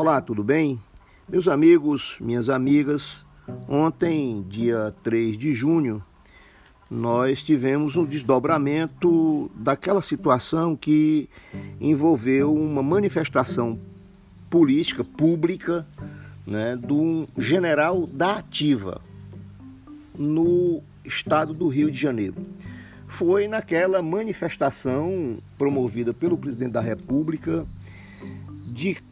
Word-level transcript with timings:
Olá, 0.00 0.20
tudo 0.20 0.44
bem? 0.44 0.80
Meus 1.28 1.48
amigos, 1.48 2.18
minhas 2.20 2.48
amigas, 2.48 3.26
ontem, 3.68 4.46
dia 4.48 4.94
3 5.02 5.36
de 5.36 5.52
junho, 5.52 6.00
nós 6.88 7.42
tivemos 7.42 7.96
um 7.96 8.04
desdobramento 8.04 9.50
daquela 9.56 10.00
situação 10.00 10.76
que 10.76 11.28
envolveu 11.80 12.54
uma 12.54 12.80
manifestação 12.80 13.76
política 14.48 15.02
pública 15.02 15.84
né, 16.46 16.76
de 16.76 16.92
um 16.92 17.26
general 17.36 18.06
da 18.06 18.36
ativa 18.36 19.00
no 20.16 20.80
estado 21.04 21.52
do 21.52 21.66
Rio 21.66 21.90
de 21.90 21.98
Janeiro. 21.98 22.36
Foi 23.08 23.48
naquela 23.48 24.00
manifestação 24.00 25.38
promovida 25.58 26.14
pelo 26.14 26.38
presidente 26.38 26.70
da 26.70 26.80
República 26.80 27.66
de 28.64 29.07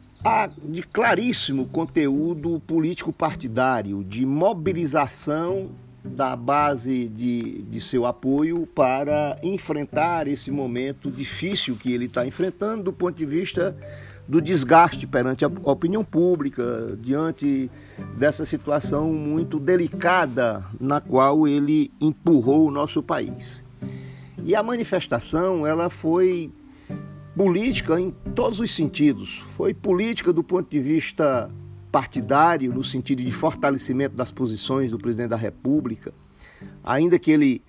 de 0.63 0.81
claríssimo 0.81 1.67
conteúdo 1.67 2.61
político 2.65 3.13
partidário, 3.13 4.03
de 4.03 4.25
mobilização 4.25 5.69
da 6.03 6.35
base 6.35 7.07
de, 7.07 7.63
de 7.63 7.81
seu 7.81 8.05
apoio 8.05 8.65
para 8.67 9.37
enfrentar 9.43 10.27
esse 10.27 10.49
momento 10.49 11.11
difícil 11.11 11.75
que 11.75 11.91
ele 11.91 12.05
está 12.05 12.25
enfrentando 12.25 12.83
do 12.83 12.93
ponto 12.93 13.15
de 13.15 13.25
vista 13.25 13.75
do 14.27 14.41
desgaste 14.41 15.07
perante 15.07 15.45
a 15.45 15.51
opinião 15.63 16.03
pública, 16.03 16.97
diante 17.01 17.71
dessa 18.17 18.45
situação 18.45 19.13
muito 19.13 19.59
delicada 19.59 20.65
na 20.79 20.99
qual 20.99 21.47
ele 21.47 21.91
empurrou 21.99 22.67
o 22.67 22.71
nosso 22.71 23.01
país. 23.01 23.63
E 24.43 24.53
a 24.53 24.61
manifestação 24.61 25.65
ela 25.65 25.89
foi 25.89 26.51
política 27.37 28.01
em 28.01 28.09
todos 28.33 28.59
os 28.59 28.71
sentidos. 28.71 29.43
Foi 29.49 29.71
política 29.71 30.33
do 30.33 30.43
ponto 30.43 30.67
de 30.71 30.79
vista 30.79 31.49
partidário, 31.91 32.73
no 32.73 32.83
sentido 32.83 33.23
de 33.23 33.29
fortalecimento 33.29 34.15
das 34.15 34.31
posições 34.31 34.89
do 34.89 34.97
presidente 34.97 35.29
da 35.29 35.35
República, 35.35 36.11
ainda 36.83 37.19
que 37.19 37.29
ele 37.29 37.61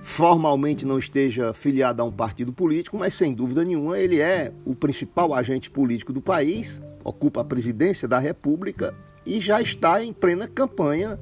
formalmente 0.00 0.86
não 0.86 0.98
esteja 0.98 1.52
filiado 1.52 2.02
a 2.02 2.04
um 2.04 2.12
partido 2.12 2.52
político, 2.52 2.96
mas 2.96 3.14
sem 3.14 3.34
dúvida 3.34 3.64
nenhuma 3.64 3.98
ele 3.98 4.20
é 4.20 4.52
o 4.64 4.76
principal 4.76 5.34
agente 5.34 5.70
político 5.70 6.12
do 6.12 6.20
país, 6.20 6.80
ocupa 7.02 7.40
a 7.40 7.44
presidência 7.44 8.06
da 8.06 8.20
República 8.20 8.94
e 9.24 9.40
já 9.40 9.60
está 9.60 10.02
em 10.02 10.12
plena 10.12 10.46
campanha 10.46 11.18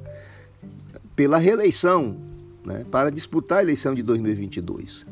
pela 1.15 1.39
reeleição, 1.39 2.15
né, 2.63 2.85
para 2.91 3.09
disputar 3.09 3.59
a 3.59 3.63
eleição 3.63 3.95
de 3.95 4.03
2022 4.03 5.05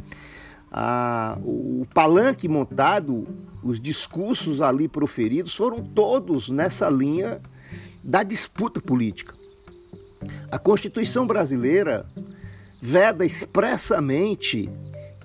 a, 0.74 1.38
o 1.44 1.86
palanque 1.94 2.48
montado, 2.48 3.28
os 3.62 3.80
discursos 3.80 4.60
ali 4.60 4.88
proferidos 4.88 5.56
foram 5.56 5.84
todos 5.84 6.50
nessa 6.50 6.90
linha 6.90 7.40
da 8.04 8.24
disputa 8.24 8.82
política. 8.82 9.36
A 10.52 10.58
Constituição 10.58 11.28
brasileira 11.28 12.06
veda 12.82 13.24
expressamente 13.24 14.68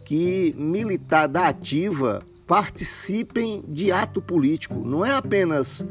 que 0.05 0.55
militar 0.57 1.27
da 1.27 1.49
ativa 1.49 2.23
participem 2.47 3.65
de 3.67 3.91
ato 3.91 4.21
político. 4.21 4.75
Não 4.75 5.05
é 5.05 5.13
apenas 5.13 5.85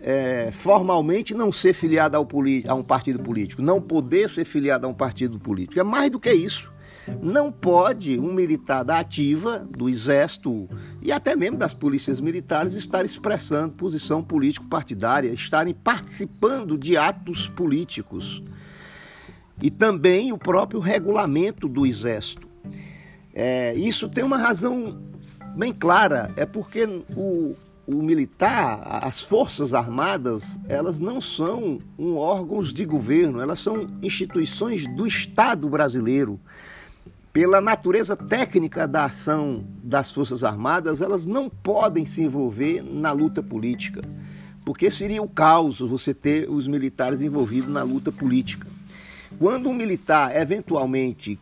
é, 0.00 0.50
formalmente 0.52 1.34
não 1.34 1.52
ser 1.52 1.72
filiado 1.72 2.16
a 2.16 2.74
um 2.74 2.82
partido 2.82 3.20
político, 3.20 3.62
não 3.62 3.80
poder 3.80 4.28
ser 4.28 4.44
filiado 4.44 4.86
a 4.86 4.90
um 4.90 4.94
partido 4.94 5.38
político. 5.38 5.78
É 5.78 5.84
mais 5.84 6.10
do 6.10 6.18
que 6.18 6.32
isso. 6.32 6.70
Não 7.20 7.50
pode 7.50 8.18
um 8.18 8.32
militar 8.32 8.84
da 8.84 8.98
ativa, 8.98 9.58
do 9.58 9.88
exército 9.88 10.68
e 11.00 11.10
até 11.10 11.34
mesmo 11.34 11.58
das 11.58 11.74
polícias 11.74 12.20
militares 12.20 12.74
estar 12.74 13.04
expressando 13.04 13.74
posição 13.74 14.22
político-partidária, 14.22 15.32
estarem 15.32 15.74
participando 15.74 16.76
de 16.76 16.96
atos 16.96 17.48
políticos. 17.48 18.42
E 19.60 19.70
também 19.70 20.32
o 20.32 20.38
próprio 20.38 20.80
regulamento 20.80 21.68
do 21.68 21.84
exército. 21.84 22.46
É, 23.34 23.74
isso 23.74 24.08
tem 24.08 24.24
uma 24.24 24.38
razão 24.38 25.00
bem 25.56 25.72
clara, 25.72 26.30
é 26.36 26.46
porque 26.46 26.84
o, 27.16 27.56
o 27.86 28.02
militar, 28.02 28.80
as 29.02 29.22
forças 29.22 29.74
armadas, 29.74 30.58
elas 30.68 31.00
não 31.00 31.20
são 31.20 31.78
um 31.98 32.16
órgãos 32.16 32.72
de 32.72 32.84
governo, 32.84 33.40
elas 33.40 33.60
são 33.60 33.88
instituições 34.02 34.86
do 34.94 35.06
Estado 35.06 35.68
brasileiro 35.68 36.38
pela 37.38 37.60
natureza 37.60 38.16
técnica 38.16 38.88
da 38.88 39.04
ação 39.04 39.64
das 39.80 40.10
Forças 40.10 40.42
Armadas, 40.42 41.00
elas 41.00 41.24
não 41.24 41.48
podem 41.48 42.04
se 42.04 42.20
envolver 42.20 42.82
na 42.82 43.12
luta 43.12 43.40
política, 43.40 44.02
porque 44.64 44.90
seria 44.90 45.22
o 45.22 45.28
caos 45.28 45.78
você 45.78 46.12
ter 46.12 46.50
os 46.50 46.66
militares 46.66 47.20
envolvidos 47.20 47.72
na 47.72 47.84
luta 47.84 48.10
política. 48.10 48.66
Quando 49.38 49.68
um 49.68 49.72
militar 49.72 50.34
eventualmente 50.34 51.38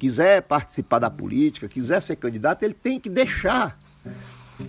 quiser 0.00 0.42
participar 0.42 0.98
da 0.98 1.10
política, 1.10 1.68
quiser 1.68 2.02
ser 2.02 2.16
candidato, 2.16 2.64
ele 2.64 2.74
tem 2.74 2.98
que 2.98 3.08
deixar 3.08 3.78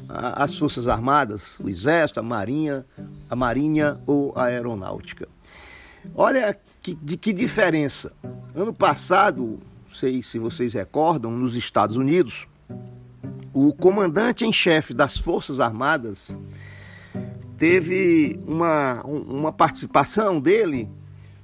as 0.07 0.59
Forças 0.59 0.87
Armadas, 0.87 1.59
o 1.59 1.67
Exército, 1.67 2.19
a 2.19 2.23
Marinha, 2.23 2.85
a 3.27 3.35
Marinha 3.35 3.99
ou 4.05 4.31
a 4.35 4.43
Aeronáutica. 4.43 5.27
Olha 6.13 6.55
que, 6.83 6.93
de 6.93 7.17
que 7.17 7.33
diferença. 7.33 8.13
Ano 8.53 8.71
passado, 8.71 9.59
sei 9.99 10.21
se 10.21 10.37
vocês 10.37 10.73
recordam, 10.73 11.31
nos 11.31 11.55
Estados 11.55 11.97
Unidos, 11.97 12.47
o 13.51 13.73
comandante 13.73 14.45
em 14.45 14.53
chefe 14.53 14.93
das 14.93 15.17
Forças 15.17 15.59
Armadas 15.59 16.37
teve 17.57 18.39
uma, 18.45 19.01
uma 19.03 19.51
participação 19.51 20.39
dele 20.39 20.87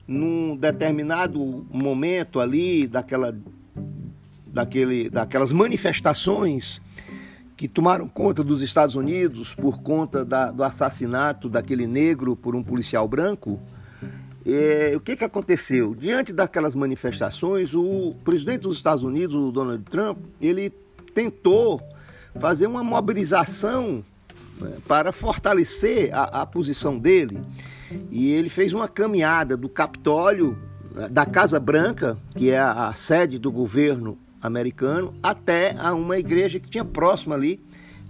num 0.07 0.55
determinado 0.55 1.65
momento 1.71 2.39
ali 2.39 2.85
daquela, 2.85 3.35
daquele, 4.45 5.09
daquelas 5.09 5.51
manifestações 5.51 6.79
que 7.57 7.67
tomaram 7.67 8.07
conta 8.07 8.43
dos 8.43 8.61
Estados 8.61 8.93
Unidos 8.93 9.55
por 9.55 9.81
conta 9.81 10.23
da, 10.23 10.51
do 10.51 10.63
assassinato 10.63 11.49
daquele 11.49 11.87
negro 11.87 12.35
por 12.35 12.55
um 12.55 12.61
policial 12.61 13.07
branco. 13.07 13.59
É, 14.45 14.93
o 14.95 14.99
que, 14.99 15.15
que 15.15 15.23
aconteceu? 15.23 15.95
Diante 15.95 16.33
daquelas 16.33 16.75
manifestações, 16.75 17.73
o 17.73 18.15
presidente 18.23 18.61
dos 18.61 18.77
Estados 18.77 19.03
Unidos, 19.03 19.35
o 19.35 19.51
Donald 19.51 19.83
Trump, 19.83 20.17
ele 20.41 20.69
tentou 21.13 21.81
fazer 22.39 22.67
uma 22.67 22.83
mobilização 22.83 24.03
né, 24.59 24.73
para 24.87 25.11
fortalecer 25.11 26.13
a, 26.13 26.41
a 26.41 26.45
posição 26.45 26.97
dele. 26.97 27.39
E 28.11 28.31
ele 28.31 28.49
fez 28.49 28.73
uma 28.73 28.87
caminhada 28.87 29.55
do 29.55 29.69
Capitólio, 29.69 30.57
né, 30.93 31.07
da 31.09 31.25
Casa 31.25 31.59
Branca, 31.59 32.17
que 32.35 32.49
é 32.49 32.59
a, 32.59 32.87
a 32.87 32.93
sede 32.93 33.39
do 33.39 33.51
governo 33.51 34.17
americano, 34.41 35.13
até 35.23 35.73
a 35.77 35.93
uma 35.93 36.17
igreja 36.17 36.59
que 36.59 36.69
tinha 36.69 36.83
próxima 36.83 37.35
ali, 37.35 37.61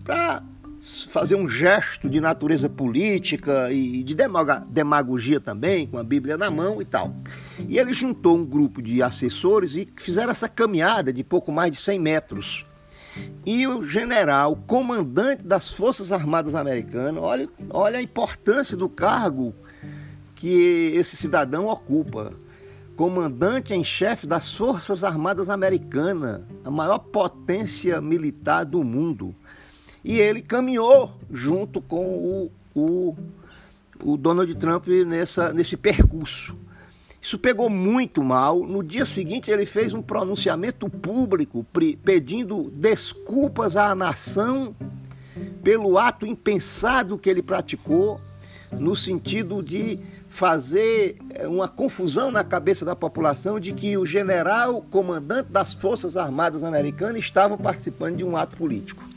para 0.04 0.42
fazer 0.84 1.36
um 1.36 1.48
gesto 1.48 2.10
de 2.10 2.20
natureza 2.20 2.68
política 2.68 3.72
e 3.72 4.04
de 4.04 4.14
demagogia 4.68 5.40
também, 5.40 5.88
com 5.88 5.98
a 5.98 6.04
Bíblia 6.04 6.38
na 6.38 6.52
mão 6.52 6.82
e 6.82 6.86
tal. 6.86 7.16
E 7.70 7.80
ele 7.80 7.94
juntou 7.94 8.38
um 8.38 8.46
grupo 8.46 8.82
de 8.82 9.02
assessores 9.02 9.76
e 9.76 9.88
fizeram 9.96 10.32
essa 10.32 10.50
caminhada 10.50 11.14
de 11.14 11.24
pouco 11.24 11.54
mais 11.54 11.72
de 11.72 11.78
100 11.78 12.00
metros. 12.00 12.66
E 13.46 13.66
o 13.66 13.86
general, 13.86 14.58
comandante 14.68 15.44
das 15.44 15.72
Forças 15.72 16.12
Armadas 16.12 16.54
Americanas, 16.54 17.24
olha, 17.24 17.48
olha 17.70 18.00
a 18.00 18.02
importância 18.02 18.76
do 18.76 18.90
cargo 18.90 19.56
que 20.36 20.92
esse 20.96 21.16
cidadão 21.16 21.68
ocupa. 21.68 22.34
Comandante 22.98 23.74
em 23.74 23.84
chefe 23.84 24.28
das 24.28 24.54
Forças 24.54 25.04
Armadas 25.04 25.50
Americanas, 25.50 26.42
a 26.66 26.70
maior 26.70 27.00
potência 27.00 28.02
militar 28.02 28.66
do 28.66 28.84
mundo 28.84 29.34
e 30.04 30.20
ele 30.20 30.42
caminhou 30.42 31.16
junto 31.32 31.80
com 31.80 32.06
o, 32.06 32.52
o, 32.76 33.16
o 34.04 34.18
Donald 34.18 34.54
Trump 34.56 34.88
nessa, 35.08 35.54
nesse 35.54 35.78
percurso. 35.78 36.56
Isso 37.22 37.40
pegou 37.40 37.70
muito 37.70 38.22
mal. 38.22 38.60
No 38.60 38.84
dia 38.84 39.06
seguinte, 39.06 39.50
ele 39.50 39.66
fez 39.66 39.94
um 39.94 40.02
pronunciamento 40.02 40.90
público 40.90 41.66
pedindo 42.04 42.70
desculpas 42.76 43.78
à 43.78 43.96
nação 43.96 44.76
pelo 45.64 45.98
ato 45.98 46.26
impensado 46.26 47.18
que 47.18 47.30
ele 47.30 47.42
praticou, 47.42 48.20
no 48.74 48.94
sentido 48.94 49.64
de 49.64 50.00
fazer 50.28 51.18
eh, 51.30 51.48
uma 51.48 51.70
confusão 51.70 52.32
na 52.32 52.44
cabeça 52.44 52.84
da 52.84 52.96
população 52.96 53.60
de 53.60 53.72
que 53.72 53.96
o 53.98 54.06
general 54.06 54.82
comandante 54.92 55.52
das 55.52 55.76
Forças 55.76 56.18
Armadas 56.18 56.64
Americanas 56.64 57.20
estava 57.20 57.56
participando 57.56 58.18
de 58.18 58.24
um 58.24 58.36
ato 58.36 58.58
político 58.58 59.13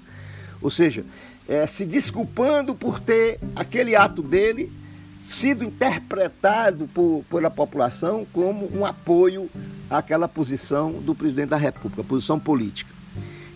ou 0.66 0.70
seja, 0.70 1.04
é, 1.48 1.64
se 1.64 1.84
desculpando 1.84 2.74
por 2.74 2.98
ter 2.98 3.38
aquele 3.54 3.94
ato 3.94 4.20
dele 4.20 4.72
sido 5.16 5.64
interpretado 5.64 6.88
por, 6.88 7.24
pela 7.30 7.48
população 7.48 8.26
como 8.32 8.68
um 8.76 8.84
apoio 8.84 9.48
àquela 9.88 10.26
posição 10.26 10.94
do 10.94 11.14
presidente 11.14 11.50
da 11.50 11.56
República, 11.56 12.02
posição 12.02 12.36
política. 12.40 12.92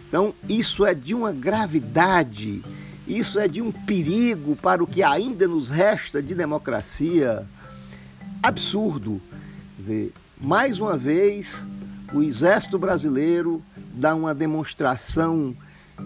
Então, 0.06 0.32
isso 0.48 0.86
é 0.86 0.94
de 0.94 1.12
uma 1.12 1.32
gravidade 1.32 2.62
Isso 3.08 3.40
é 3.40 3.48
de 3.48 3.60
um 3.60 3.72
perigo 3.72 4.54
para 4.54 4.84
o 4.84 4.86
que 4.86 5.02
ainda 5.02 5.48
nos 5.48 5.68
resta 5.68 6.22
de 6.22 6.32
democracia 6.32 7.44
absurdo. 8.40 9.20
Quer 9.74 9.80
dizer, 9.80 10.12
mais 10.40 10.78
uma 10.78 10.96
vez, 10.96 11.66
o 12.14 12.22
Exército 12.22 12.78
Brasileiro 12.78 13.60
dá 13.92 14.14
uma 14.14 14.32
demonstração 14.32 15.56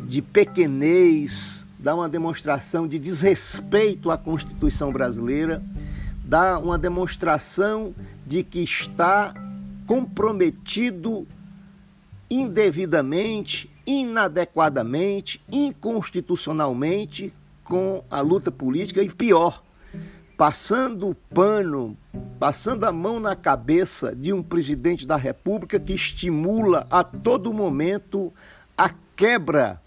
de 0.06 0.20
pequenez, 0.22 1.64
dá 1.78 1.94
uma 1.94 2.08
demonstração 2.08 2.86
de 2.88 2.98
desrespeito 2.98 4.10
à 4.10 4.16
Constituição 4.16 4.92
brasileira, 4.92 5.62
dá 6.24 6.58
uma 6.58 6.78
demonstração 6.78 7.94
de 8.26 8.42
que 8.42 8.60
está 8.60 9.34
comprometido 9.86 11.26
indevidamente, 12.30 13.70
inadequadamente, 13.86 15.42
inconstitucionalmente 15.50 17.32
com 17.62 18.02
a 18.10 18.20
luta 18.20 18.50
política 18.50 19.02
e 19.02 19.10
pior, 19.10 19.62
passando 20.36 21.08
o 21.08 21.14
pano, 21.14 21.96
passando 22.38 22.84
a 22.84 22.92
mão 22.92 23.20
na 23.20 23.36
cabeça 23.36 24.14
de 24.14 24.32
um 24.32 24.42
presidente 24.42 25.06
da 25.06 25.16
República 25.16 25.78
que 25.78 25.92
estimula 25.92 26.86
a 26.90 27.04
todo 27.04 27.52
momento 27.52 28.32
a 28.76 28.90
quebra 29.14 29.80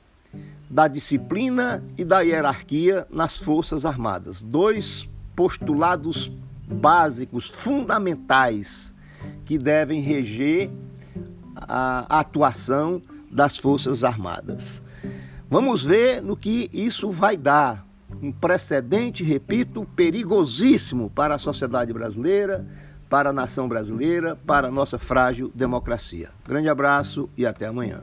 da 0.69 0.87
disciplina 0.87 1.83
e 1.97 2.03
da 2.03 2.21
hierarquia 2.21 3.07
nas 3.09 3.37
Forças 3.37 3.85
Armadas. 3.85 4.41
Dois 4.41 5.09
postulados 5.35 6.31
básicos, 6.67 7.49
fundamentais, 7.49 8.93
que 9.45 9.57
devem 9.57 10.01
reger 10.01 10.69
a 11.55 12.19
atuação 12.19 13.01
das 13.31 13.57
Forças 13.57 14.03
Armadas. 14.03 14.81
Vamos 15.49 15.83
ver 15.83 16.21
no 16.21 16.35
que 16.35 16.69
isso 16.73 17.09
vai 17.09 17.37
dar. 17.37 17.85
Um 18.21 18.31
precedente, 18.31 19.23
repito, 19.23 19.85
perigosíssimo 19.95 21.09
para 21.09 21.35
a 21.35 21.37
sociedade 21.37 21.93
brasileira, 21.93 22.65
para 23.09 23.29
a 23.29 23.33
nação 23.33 23.67
brasileira, 23.67 24.35
para 24.35 24.67
a 24.67 24.71
nossa 24.71 24.97
frágil 24.97 25.51
democracia. 25.53 26.29
Grande 26.45 26.69
abraço 26.69 27.29
e 27.37 27.45
até 27.45 27.67
amanhã. 27.67 28.01